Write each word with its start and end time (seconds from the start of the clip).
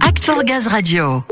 Act 0.00 0.28
Gaz 0.44 0.66
Radio. 0.66 1.24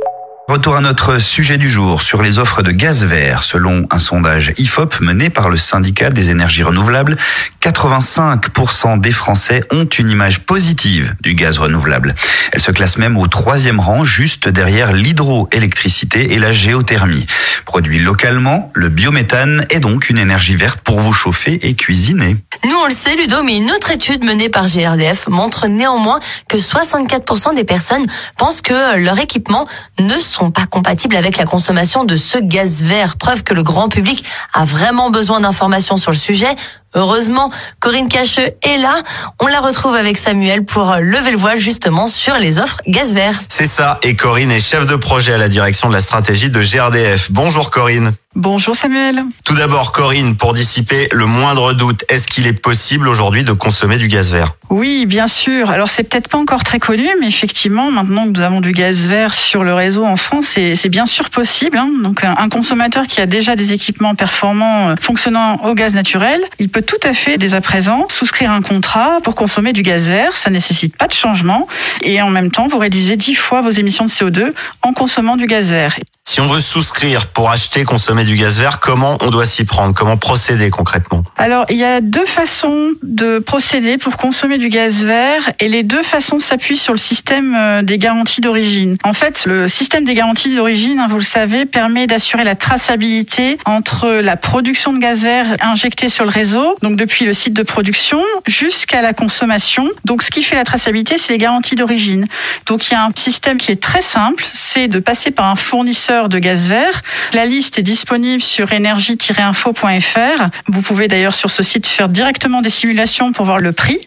Retour 0.47 0.77
à 0.77 0.81
notre 0.81 1.19
sujet 1.19 1.57
du 1.57 1.69
jour 1.69 2.03
sur 2.03 2.23
les 2.23 2.39
offres 2.39 2.63
de 2.63 2.71
gaz 2.71 3.03
vert. 3.03 3.43
Selon 3.43 3.87
un 3.91 3.99
sondage 3.99 4.53
IFOP 4.57 5.01
mené 5.01 5.31
par 5.31 5.49
le 5.49 5.57
syndicat 5.57 6.11
des 6.11 6.31
énergies 6.31 6.63
renouvelables, 6.63 7.17
85% 7.61 9.01
des 9.01 9.11
Français 9.11 9.65
ont 9.73 9.87
une 9.87 10.11
image 10.11 10.41
positive 10.41 11.17
du 11.23 11.35
gaz 11.35 11.59
renouvelable. 11.59 12.15
Elle 12.53 12.61
se 12.61 12.71
classe 12.71 12.99
même 12.99 13.17
au 13.17 13.27
troisième 13.27 13.81
rang, 13.81 14.05
juste 14.05 14.49
derrière 14.49 14.93
l'hydroélectricité 14.93 16.35
et 16.35 16.39
la 16.39 16.53
géothermie. 16.53 17.27
Produit 17.65 17.99
localement, 17.99 18.71
le 18.75 18.91
biométhane 18.91 19.67
est 19.71 19.81
donc 19.81 20.09
une 20.09 20.19
énergie 20.19 20.57
verte 20.57 20.81
pour 20.81 21.01
vous 21.01 21.13
chauffer 21.13 21.55
et 21.67 21.75
cuisiner. 21.75 22.37
Nous, 22.65 22.77
on 22.77 22.87
le 22.87 22.95
sait, 22.95 23.15
Ludo, 23.15 23.43
mais 23.43 23.59
une 23.59 23.71
autre 23.71 23.91
étude 23.91 24.25
menée 24.25 24.49
par 24.49 24.67
GRDF 24.67 25.29
montre 25.29 25.67
néanmoins 25.67 26.19
que 26.49 26.57
64% 26.57 27.55
des 27.55 27.65
personnes 27.65 28.07
pensent 28.39 28.63
que 28.63 28.97
leur 28.97 29.19
équipement 29.19 29.67
ne 29.99 30.19
sont 30.19 30.51
pas 30.51 30.65
compatibles 30.65 31.17
avec 31.17 31.37
la 31.37 31.45
consommation 31.45 32.05
de 32.05 32.17
ce 32.17 32.39
gaz 32.39 32.83
vert. 32.83 33.17
Preuve 33.17 33.43
que 33.43 33.53
le 33.53 33.63
grand 33.63 33.89
public 33.89 34.25
a 34.55 34.65
vraiment 34.65 35.11
besoin 35.11 35.41
d'informations 35.41 35.99
sur 35.99 36.11
le 36.11 36.17
sujet. 36.17 36.57
Heureusement, 36.95 37.51
Corinne 37.81 38.09
Cacheux 38.09 38.51
est 38.63 38.79
là. 38.79 39.03
On 39.41 39.47
la 39.47 39.61
retrouve 39.61 39.95
avec 39.95 40.17
Samuel 40.17 40.65
pour 40.65 40.95
lever 41.01 41.33
le 41.33 41.37
voile 41.37 41.59
justement 41.59 42.07
sur 42.07 42.37
les 42.37 42.59
offres 42.59 42.81
gaz 42.87 43.15
vert. 43.15 43.41
C'est 43.49 43.67
ça, 43.67 43.99
et 44.03 44.15
Corinne 44.15 44.53
est 44.53 44.61
chef 44.61 44.87
de 44.87 44.97
projet 44.97 45.33
à 45.33 45.39
la 45.39 45.49
direction 45.49 45.89
de 45.89 45.95
la 45.95 46.01
stratégie 46.01 46.51
de 46.51 46.61
GRDF. 46.61 47.33
Bonjour 47.33 47.71
Corinne. 47.71 48.13
Bonjour 48.37 48.75
Samuel. 48.75 49.23
Tout 49.45 49.55
d'abord 49.55 49.93
Corinne, 49.93 50.37
pour 50.37 50.55
dissiper 50.55 51.07
le 51.13 51.25
moindre 51.25 51.73
doute, 51.73 52.05
est-ce 52.09 52.27
qu'il 52.27 52.49
est 52.49 52.61
possible 52.61 53.07
aujourd'hui 53.07 53.45
de 53.45 53.53
consommer 53.53 53.97
du 53.97 54.09
gaz 54.09 54.33
vert? 54.33 54.55
Oui, 54.71 55.07
bien 55.07 55.29
sûr. 55.29 55.71
Alors 55.71 55.89
c'est 55.89 56.03
peut-être 56.03 56.27
pas 56.27 56.39
encore 56.39 56.65
très 56.65 56.81
connu, 56.81 57.07
mais 57.21 57.29
effectivement, 57.29 57.93
maintenant 57.93 58.25
que 58.25 58.37
nous 58.37 58.41
avons 58.41 58.61
du 58.61 58.73
gaz 58.73 59.07
vert 59.07 59.35
sur 59.35 59.63
le 59.63 59.73
réseau 59.73 60.05
en 60.05 60.17
France, 60.17 60.47
c'est 60.47 60.89
bien 60.89 61.07
sûr 61.07 61.31
possible. 61.31 61.79
Hein. 61.79 61.91
Donc 62.03 62.25
un 62.25 62.49
consommateur 62.49 63.07
qui 63.07 63.21
a 63.21 63.27
déjà 63.27 63.55
des 63.55 63.73
équipements 63.73 64.17
performants 64.17 64.89
euh, 64.89 64.95
fonctionnant 65.01 65.61
au 65.65 65.75
gaz 65.75 65.95
naturel, 65.95 66.41
il 66.59 66.71
peut 66.71 66.83
tout 66.85 67.01
à 67.03 67.15
fait 67.15 67.39
dès 67.39 67.55
à 67.55 67.61
présent 67.61 68.07
souscrire 68.11 68.51
un 68.51 68.63
contrat 68.63 69.21
pour 69.23 69.35
consommer 69.35 69.73
du 69.73 69.83
gaz 69.83 70.09
vert. 70.09 70.37
Ça 70.37 70.51
nécessite 70.51 70.97
pas 70.97 71.07
de 71.07 71.13
changement 71.13 71.67
et 72.03 72.23
en 72.23 72.31
même 72.31 72.51
temps 72.51 72.69
vous 72.69 72.79
réduisez 72.79 73.17
10 73.17 73.35
fois 73.35 73.61
vos 73.61 73.71
émissions 73.71 74.05
de 74.05 74.11
CO2 74.11 74.53
en 74.83 74.93
consommant 74.93 75.37
du 75.37 75.47
gaz 75.47 75.71
vert. 75.71 75.97
Si 76.27 76.41
on 76.41 76.47
veut 76.47 76.61
souscrire 76.61 77.27
pour 77.27 77.51
acheter, 77.51 77.85
consommer 77.85 78.25
du 78.25 78.35
gaz 78.35 78.59
vert, 78.59 78.81
comment 78.81 79.19
on 79.21 79.29
doit 79.29 79.45
s'y 79.45 79.65
prendre? 79.65 79.95
Comment 79.95 80.17
procéder 80.17 80.71
concrètement? 80.71 81.23
Alors, 81.37 81.67
il 81.69 81.77
y 81.77 81.85
a 81.85 82.01
deux 82.01 82.25
façons 82.25 82.93
de 83.03 83.39
procéder 83.39 83.99
pour 83.99 84.17
consommer 84.17 84.59
du 84.59 84.69
gaz 84.69 85.05
vert 85.05 85.53
et 85.61 85.69
les 85.69 85.83
deux 85.83 86.03
façons 86.03 86.39
s'appuient 86.39 86.79
sur 86.79 86.93
le 86.93 86.99
système 86.99 87.55
euh, 87.55 87.83
des 87.83 87.99
garanties 87.99 88.41
d'origine. 88.41 88.97
En 89.05 89.13
fait, 89.13 89.45
le 89.45 89.69
système 89.69 90.05
des 90.05 90.15
garanties 90.15 90.57
d'origine, 90.57 90.99
hein, 90.99 91.07
vous 91.09 91.19
le 91.19 91.23
savez, 91.23 91.67
permet 91.67 92.07
d'assurer 92.07 92.43
la 92.43 92.57
traçabilité 92.57 93.59
entre 93.67 94.09
la 94.09 94.37
production 94.37 94.93
de 94.93 94.99
gaz 94.99 95.23
vert 95.23 95.57
injecté 95.61 96.09
sur 96.09 96.25
le 96.25 96.31
réseau, 96.31 96.74
donc 96.83 96.97
depuis 96.97 97.25
le 97.25 97.33
site 97.33 97.55
de 97.55 97.63
production, 97.63 98.23
jusqu'à 98.47 99.03
la 99.03 99.13
consommation. 99.13 99.89
Donc, 100.05 100.23
ce 100.23 100.31
qui 100.31 100.43
fait 100.43 100.57
la 100.57 100.65
traçabilité, 100.65 101.19
c'est 101.19 101.33
les 101.33 101.39
garanties 101.39 101.75
d'origine. 101.75 102.27
Donc, 102.67 102.89
il 102.89 102.93
y 102.93 102.97
a 102.97 103.05
un 103.05 103.11
système 103.15 103.59
qui 103.59 103.73
est 103.73 103.83
très 103.83 104.03
simple, 104.03 104.45
c'est 104.53 104.89
de 104.89 104.99
passer 104.99 105.31
par 105.31 105.47
un 105.47 105.57
fournisseur 105.57 106.29
de 106.29 106.39
gaz 106.39 106.69
vert. 106.69 107.03
La 107.33 107.47
liste 107.47 107.79
est 107.79 107.83
disponible 107.83 108.43
sur 108.43 108.73
énergie-info.fr. 108.73 110.49
Vous 110.69 110.83
pouvez 110.83 111.09
d'ailleurs 111.09 111.35
sur 111.35 111.51
ce 111.51 111.63
site 111.63 111.87
faire 111.87 112.09
directement 112.09 112.63
des 112.63 112.71
simulations 112.71 113.33
pour 113.33 113.45
voir 113.45 113.59
le 113.59 113.73
prix. 113.73 113.99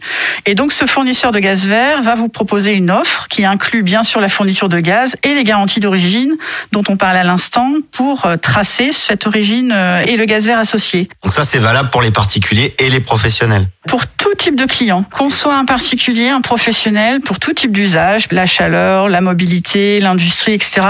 Et 0.45 0.55
donc 0.55 0.71
ce 0.71 0.85
fournisseur 0.85 1.31
de 1.31 1.39
gaz 1.39 1.65
vert 1.65 2.01
va 2.01 2.15
vous 2.15 2.29
proposer 2.29 2.73
une 2.73 2.91
offre 2.91 3.27
qui 3.29 3.45
inclut 3.45 3.83
bien 3.83 4.03
sûr 4.03 4.21
la 4.21 4.29
fourniture 4.29 4.69
de 4.69 4.79
gaz 4.79 5.15
et 5.23 5.33
les 5.33 5.43
garanties 5.43 5.79
d'origine 5.79 6.35
dont 6.71 6.83
on 6.89 6.97
parle 6.97 7.17
à 7.17 7.23
l'instant 7.23 7.73
pour 7.91 8.25
euh, 8.25 8.37
tracer 8.37 8.91
cette 8.91 9.27
origine 9.27 9.73
euh, 9.75 10.05
et 10.05 10.15
le 10.17 10.25
gaz 10.25 10.45
vert 10.45 10.59
associé. 10.59 11.09
Donc 11.23 11.33
ça 11.33 11.43
c'est 11.43 11.59
valable 11.59 11.89
pour 11.89 12.01
les 12.01 12.11
particuliers 12.11 12.46
et 12.53 12.89
les 12.89 12.99
professionnels 12.99 13.67
type 14.37 14.55
de 14.55 14.65
client, 14.65 15.03
qu'on 15.11 15.29
soit 15.29 15.55
un 15.55 15.65
particulier, 15.65 16.29
un 16.29 16.41
professionnel, 16.41 17.21
pour 17.21 17.39
tout 17.39 17.53
type 17.53 17.71
d'usage, 17.71 18.27
la 18.31 18.45
chaleur, 18.45 19.09
la 19.09 19.21
mobilité, 19.21 19.99
l'industrie, 19.99 20.53
etc. 20.53 20.81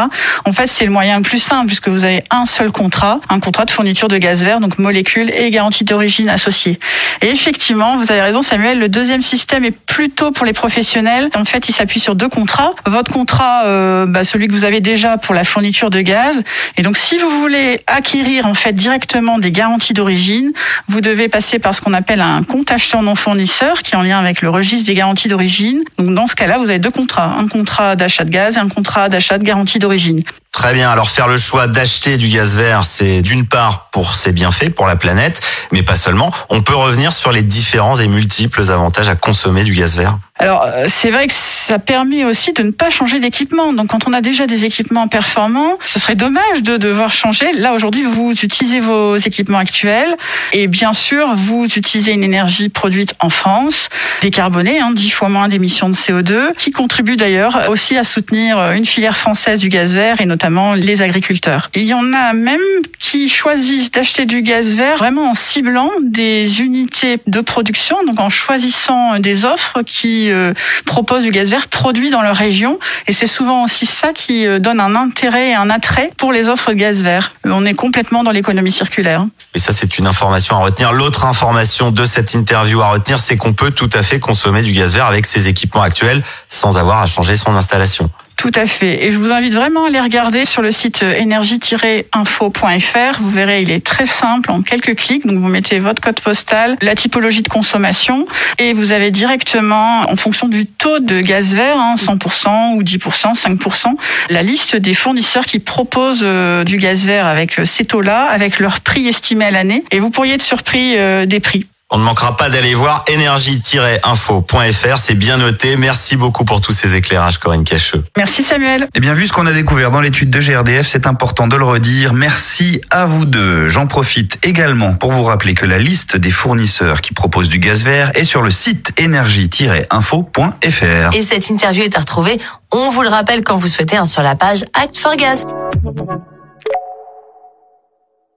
En 0.46 0.54
fait, 0.54 0.68
c'est 0.68 0.86
le 0.86 0.92
moyen 0.92 1.18
le 1.18 1.24
plus 1.24 1.40
simple 1.40 1.68
puisque 1.68 1.88
vous 1.88 2.04
avez 2.04 2.24
un 2.30 2.46
seul 2.46 2.72
contrat, 2.72 3.20
un 3.30 3.40
contrat 3.40 3.66
de 3.66 3.72
fourniture 3.72 4.08
de 4.08 4.18
gaz 4.18 4.44
vert, 4.44 4.60
donc 4.60 4.78
molécules 4.78 5.32
et 5.32 5.50
garantie 5.50 5.84
d'origine 5.84 6.30
associée. 6.30 6.80
Et 7.22 7.30
effectivement, 7.30 7.98
vous 7.98 8.12
avez 8.12 8.22
raison, 8.22 8.42
Samuel, 8.42 8.80
le 8.80 8.90
deuxième 8.90 9.22
système 9.22 9.64
est 9.64 9.72
plutôt 9.72 10.32
pour 10.32 10.46
les 10.46 10.54
professionnels. 10.54 11.30
En 11.36 11.46
fait, 11.46 11.70
il 11.70 11.74
s'appuie 11.74 12.00
sur 12.00 12.16
deux 12.16 12.30
contrats. 12.30 12.72
Votre 12.86 13.12
contrat, 13.12 13.66
euh, 13.66 14.06
bah, 14.06 14.24
celui 14.24 14.48
que 14.48 14.54
vous 14.54 14.66
avez 14.66 14.82
déjà 14.82 15.18
pour 15.18 15.34
la 15.34 15.44
fourniture 15.44 15.90
de 15.90 16.02
gaz. 16.02 16.44
Et 16.76 16.82
donc, 16.82 16.98
si 16.98 17.18
vous 17.18 17.30
voulez 17.30 17.82
acquérir 17.88 18.46
en 18.46 18.54
fait 18.54 18.74
directement 18.74 19.40
des 19.40 19.52
garanties 19.52 19.94
d'origine, 19.94 20.52
vous 20.90 21.02
devez 21.02 21.30
passer 21.30 21.60
par 21.60 21.74
ce 21.74 21.82
qu'on 21.82 21.94
appelle 21.94 22.22
un 22.22 22.44
compte 22.44 22.72
acheteur 22.72 23.02
non 23.02 23.16
fournisseur 23.16 23.37
qui 23.46 23.94
est 23.94 23.96
en 23.96 24.02
lien 24.02 24.20
avec 24.20 24.42
le 24.42 24.50
registre 24.50 24.88
des 24.88 24.94
garanties 24.94 25.28
d'origine. 25.28 25.84
Donc 25.98 26.14
dans 26.14 26.28
ce 26.28 26.36
cas-là, 26.36 26.58
vous 26.58 26.70
avez 26.70 26.80
deux 26.80 26.92
contrats, 26.92 27.36
un 27.38 27.48
contrat 27.48 27.96
d'achat 27.96 28.24
de 28.24 28.30
gaz 28.30 28.58
et 28.58 28.60
un 28.60 28.70
contrat 28.70 29.10
d'achat 29.10 29.38
de 29.38 29.44
garantie 29.44 29.80
d'origine. 29.80 30.24
Très 30.52 30.74
bien. 30.74 30.90
Alors 30.90 31.10
faire 31.10 31.28
le 31.28 31.38
choix 31.38 31.68
d'acheter 31.68 32.18
du 32.18 32.30
gaz 32.30 32.56
vert, 32.56 32.84
c'est 32.84 33.22
d'une 33.22 33.46
part 33.46 33.90
pour 33.92 34.16
ses 34.16 34.32
bienfaits 34.32 34.70
pour 34.70 34.88
la 34.88 34.96
planète, 34.96 35.40
mais 35.72 35.84
pas 35.84 35.96
seulement. 35.96 36.32
On 36.50 36.62
peut 36.62 36.76
revenir 36.76 37.12
sur 37.12 37.32
les 37.32 37.44
différents 37.44 37.98
et 37.98 38.08
multiples 38.08 38.62
avantages 38.72 39.08
à 39.08 39.16
consommer 39.16 39.64
du 39.64 39.74
gaz 39.74 39.98
vert. 39.98 40.18
Alors 40.40 40.64
euh, 40.66 40.88
c'est 40.88 41.10
vrai 41.10 41.28
que 41.28 41.34
ça 41.34 41.80
permet 41.80 42.24
aussi 42.24 42.54
de 42.54 42.64
ne 42.64 42.72
pas 42.72 42.90
changer 42.90 43.20
d'équipement. 43.20 43.74
Donc 43.74 43.88
quand 43.88 44.08
on 44.08 44.14
a 44.14 44.22
déjà 44.22 44.48
des 44.48 44.66
équipements 44.66 45.08
performants, 45.08 45.78
ce 45.86 46.00
serait 46.00 46.16
dommage 46.16 46.62
de 46.62 46.78
devoir 46.78 47.12
changer. 47.12 47.54
Là 47.54 47.74
aujourd'hui, 47.74 48.04
vous 48.04 48.32
utilisez 48.32 48.80
vos 48.80 49.18
équipements 49.18 49.58
actuels 49.58 50.16
et 50.54 50.68
bien 50.68 50.94
sûr 50.94 51.34
vous 51.36 51.66
utilisez 51.66 52.14
une 52.14 52.24
énergie 52.24 52.70
produite 52.70 53.16
en 53.20 53.30
France, 53.30 53.90
décarbonée, 54.22 54.80
hein, 54.80 54.92
10 54.92 55.10
fois 55.10 55.30
moins 55.30 55.50
d'émissions 55.50 55.90
de 55.90 55.96
CO2, 55.96 56.56
qui 56.58 56.72
contribue 56.72 57.16
d'ailleurs 57.16 57.70
aussi 57.70 57.98
à 57.98 58.04
soutenir 58.04 58.72
une 58.72 58.86
filière 58.86 59.18
française 59.18 59.60
du 59.60 59.70
gaz 59.70 59.94
vert 59.94 60.22
et 60.22 60.26
notamment 60.26 60.37
les 60.76 61.02
agriculteurs. 61.02 61.70
il 61.76 61.84
y 61.84 61.94
en 61.94 62.14
a 62.14 62.34
même 62.34 62.60
qui 63.00 63.30
choisissent 63.30 63.92
d'acheter 63.92 64.26
du 64.26 64.42
gaz 64.42 64.68
vert 64.68 64.98
vraiment 64.98 65.32
en 65.32 65.34
ciblant 65.34 65.92
des 66.02 66.62
unités 66.62 67.20
de 67.28 67.42
production, 67.42 67.98
donc 68.06 68.20
en 68.20 68.30
choisissant 68.30 69.20
des 69.20 69.46
offres 69.46 69.82
qui 69.84 70.32
euh, 70.32 70.54
proposent 70.86 71.24
du 71.24 71.32
gaz 71.32 71.50
vert 71.50 71.68
produit 71.68 72.10
dans 72.10 72.22
leur 72.22 72.36
région. 72.36 72.80
Et 73.08 73.14
c'est 73.14 73.28
souvent 73.28 73.64
aussi 73.64 73.86
ça 73.86 74.14
qui 74.14 74.48
euh, 74.48 74.60
donne 74.60 74.80
un 74.80 74.96
intérêt 74.96 75.50
et 75.50 75.56
un 75.56 75.70
attrait 75.70 76.12
pour 76.18 76.32
les 76.32 76.48
offres 76.48 76.72
de 76.72 76.78
gaz 76.78 77.04
vert. 77.04 77.34
On 77.46 77.66
est 77.66 77.74
complètement 77.76 78.24
dans 78.24 78.32
l'économie 78.32 78.72
circulaire. 78.72 79.26
Et 79.54 79.60
ça, 79.60 79.74
c'est 79.74 79.98
une 79.98 80.08
information 80.08 80.58
à 80.58 80.60
retenir. 80.60 80.92
L'autre 80.92 81.26
information 81.26 81.92
de 81.92 82.06
cette 82.06 82.34
interview 82.34 82.82
à 82.82 82.90
retenir, 82.90 83.20
c'est 83.20 83.38
qu'on 83.38 83.54
peut 83.54 83.72
tout 83.72 83.90
à 83.94 84.04
fait 84.04 84.20
consommer 84.20 84.62
du 84.62 84.72
gaz 84.72 84.96
vert 84.96 85.06
avec 85.06 85.26
ses 85.26 85.48
équipements 85.48 85.82
actuels 85.82 86.24
sans 86.50 86.78
avoir 86.78 87.02
à 87.02 87.06
changer 87.06 87.36
son 87.36 87.56
installation. 87.56 88.10
Tout 88.38 88.52
à 88.54 88.68
fait. 88.68 89.06
Et 89.06 89.12
je 89.12 89.18
vous 89.18 89.32
invite 89.32 89.56
vraiment 89.56 89.86
à 89.86 89.88
aller 89.88 90.00
regarder 90.00 90.46
sur 90.46 90.62
le 90.62 90.72
site 90.72 91.04
énergie-info.fr. 91.04 93.20
Vous 93.20 93.30
verrez, 93.30 93.64
il 93.64 93.72
est 93.72 93.84
très 93.84 94.06
simple 94.06 94.52
en 94.52 94.62
quelques 94.62 94.96
clics. 94.96 95.26
Donc 95.26 95.40
vous 95.40 95.48
mettez 95.48 95.80
votre 95.80 96.00
code 96.02 96.22
postal, 96.22 96.78
la 96.82 96.94
typologie 96.94 97.42
de 97.42 97.48
consommation 97.48 98.28
et 98.60 98.74
vous 98.74 98.92
avez 98.92 99.10
directement, 99.12 100.10
en 100.10 100.16
fonction 100.16 100.48
du 100.48 100.68
taux 100.68 101.00
de 101.00 101.20
gaz 101.20 101.56
vert, 101.56 101.78
100% 101.96 102.48
hein, 102.48 102.74
ou 102.76 102.84
10%, 102.84 103.36
5%, 103.36 103.96
la 104.30 104.44
liste 104.44 104.76
des 104.76 104.94
fournisseurs 104.94 105.46
qui 105.46 105.60
proposent 105.60 106.22
euh, 106.24 106.64
du 106.64 106.78
gaz 106.78 107.06
vert 107.06 107.26
avec 107.26 107.60
euh, 107.60 107.66
ces 107.66 107.86
taux-là, 107.86 108.26
avec 108.26 108.60
leur 108.60 108.82
prix 108.82 109.08
estimé 109.08 109.46
à 109.46 109.52
l'année. 109.52 109.84
Et 109.92 110.00
vous 110.00 110.10
pourriez 110.10 110.36
être 110.36 110.42
surpris 110.42 110.98
euh, 110.98 111.26
des 111.26 111.40
prix. 111.40 111.68
On 111.90 112.00
ne 112.00 112.04
manquera 112.04 112.36
pas 112.36 112.50
d'aller 112.50 112.74
voir 112.74 113.06
énergie-info.fr, 113.08 114.98
c'est 114.98 115.14
bien 115.14 115.38
noté. 115.38 115.78
Merci 115.78 116.18
beaucoup 116.18 116.44
pour 116.44 116.60
tous 116.60 116.74
ces 116.74 116.96
éclairages, 116.96 117.38
Corinne 117.38 117.64
Cacheux. 117.64 118.04
Merci 118.18 118.44
Samuel. 118.44 118.90
Eh 118.94 119.00
bien, 119.00 119.14
vu 119.14 119.26
ce 119.26 119.32
qu'on 119.32 119.48
a 119.48 119.54
découvert 119.54 119.90
dans 119.90 120.02
l'étude 120.02 120.30
de 120.30 120.40
GRDF, 120.40 120.86
c'est 120.86 121.08
important 121.08 121.48
de 121.48 121.56
le 121.56 121.64
redire. 121.64 122.12
Merci 122.12 122.82
à 122.90 123.06
vous 123.06 123.24
deux. 123.24 123.70
J'en 123.70 123.88
profite 123.88 124.38
également 124.44 124.96
pour 124.96 125.14
vous 125.14 125.24
rappeler 125.24 125.54
que 125.54 125.66
la 125.66 125.80
liste 125.80 126.18
des 126.18 126.32
fournisseurs 126.32 127.00
qui 127.00 127.14
proposent 127.14 127.48
du 127.48 127.60
gaz 127.60 127.86
vert 127.86 128.12
est 128.16 128.26
sur 128.26 128.42
le 128.42 128.52
site 128.52 128.92
énergie-info.fr. 128.98 131.16
Et 131.16 131.22
cette 131.22 131.50
interview 131.50 131.84
est 131.84 131.96
à 131.96 132.02
retrouver, 132.02 132.38
on 132.72 132.90
vous 132.90 133.04
le 133.04 133.10
rappelle 133.10 133.46
quand 133.46 133.56
vous 133.56 133.70
souhaitez, 133.70 133.96
hein, 133.96 134.06
sur 134.06 134.24
la 134.24 134.36
page 134.36 134.66
Act 134.74 134.98
for 134.98 135.16
Gaz. 135.16 135.46